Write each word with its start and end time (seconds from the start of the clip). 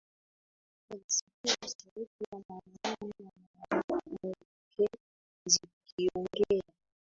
Alisikia 0.89 1.67
sauti 1.69 2.09
ya 2.31 2.39
mwanaume 2.47 3.13
na 3.19 3.31
mwanamke 3.89 4.89
zikiongea 5.45 6.61